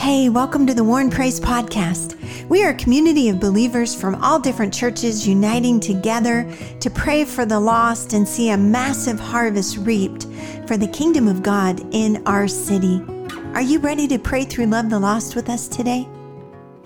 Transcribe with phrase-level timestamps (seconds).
[0.00, 2.16] Hey, welcome to the Warren Prays Podcast.
[2.48, 6.50] We are a community of believers from all different churches uniting together
[6.80, 10.26] to pray for the lost and see a massive harvest reaped
[10.66, 13.04] for the kingdom of God in our city.
[13.52, 16.08] Are you ready to pray through Love the Lost with us today?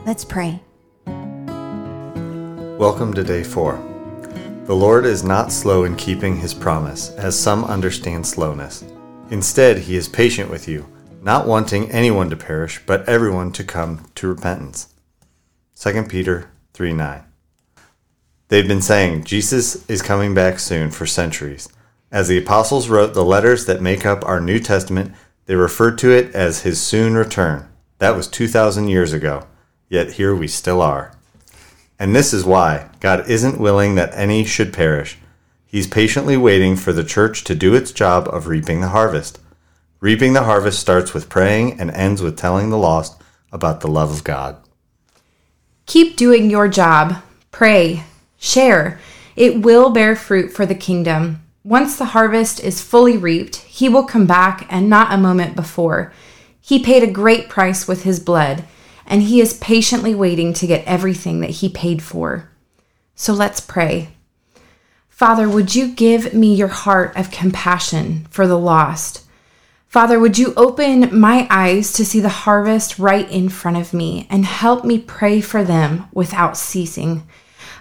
[0.05, 0.61] Let's pray.
[2.81, 3.77] Welcome to day four.
[4.65, 8.83] The Lord is not slow in keeping his promise, as some understand slowness.
[9.31, 10.85] Instead, he is patient with you
[11.25, 14.95] not wanting anyone to perish, but everyone to come to repentance.
[15.81, 17.25] 2 Peter 3 9.
[18.49, 21.69] They've been saying Jesus is coming back soon for centuries.
[22.13, 25.15] As the apostles wrote the letters that make up our New Testament,
[25.47, 27.69] they referred to it as his soon return.
[27.99, 29.47] That was 2,000 years ago,
[29.89, 31.17] yet here we still are.
[31.99, 35.19] And this is why God isn't willing that any should perish.
[35.65, 39.39] He's patiently waiting for the church to do its job of reaping the harvest.
[40.05, 43.19] Reaping the harvest starts with praying and ends with telling the lost
[43.51, 44.59] about the love of God.
[45.87, 47.23] Keep doing your job.
[47.51, 48.03] Pray.
[48.37, 49.01] Share.
[49.35, 51.43] It will bear fruit for the kingdom.
[51.65, 56.13] Once the harvest is fully reaped, he will come back and not a moment before.
[56.61, 58.65] He paid a great price with his blood,
[59.07, 62.51] and he is patiently waiting to get everything that he paid for.
[63.15, 64.09] So let's pray.
[65.09, 69.24] Father, would you give me your heart of compassion for the lost?
[69.95, 74.27] Father, would you open my eyes to see the harvest right in front of me
[74.29, 77.23] and help me pray for them without ceasing?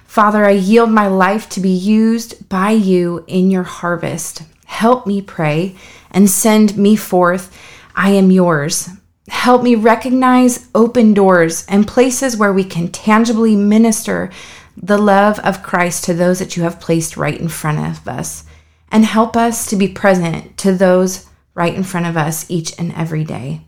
[0.05, 4.43] Father, I yield my life to be used by you in your harvest.
[4.65, 5.75] Help me pray
[6.11, 7.51] and send me forth.
[7.95, 8.89] I am yours.
[9.29, 14.29] Help me recognize open doors and places where we can tangibly minister
[14.77, 18.43] the love of Christ to those that you have placed right in front of us.
[18.91, 22.93] And help us to be present to those right in front of us each and
[22.93, 23.61] every day.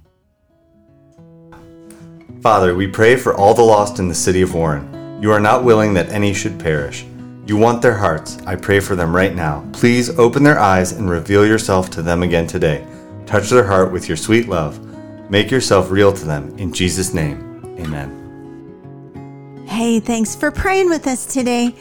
[2.41, 5.19] Father, we pray for all the lost in the city of Warren.
[5.21, 7.05] You are not willing that any should perish.
[7.47, 8.37] You want their hearts.
[8.45, 9.67] I pray for them right now.
[9.73, 12.85] Please open their eyes and reveal yourself to them again today.
[13.25, 14.79] Touch their heart with your sweet love.
[15.29, 16.55] Make yourself real to them.
[16.57, 19.65] In Jesus' name, amen.
[19.67, 21.75] Hey, thanks for praying with us today.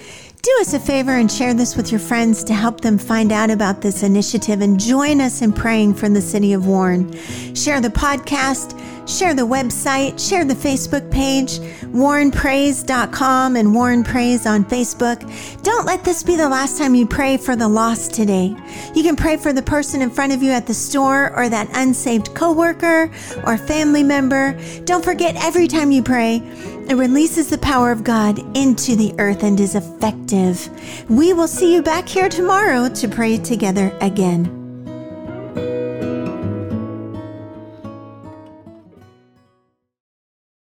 [0.44, 3.48] Do us a favor and share this with your friends to help them find out
[3.48, 7.10] about this initiative and join us in praying for the city of Warren.
[7.54, 11.58] Share the podcast, share the website, share the Facebook page,
[11.92, 15.20] warrenprays.com and Warren Prays on Facebook.
[15.62, 18.56] Don't let this be the last time you pray for the lost today.
[18.94, 21.68] You can pray for the person in front of you at the store or that
[21.74, 23.10] unsaved coworker
[23.46, 24.58] or family member.
[24.84, 26.42] Don't forget every time you pray,
[26.88, 30.68] it releases the power of God into the earth and is effective.
[31.10, 34.63] We will see you back here tomorrow to pray together again.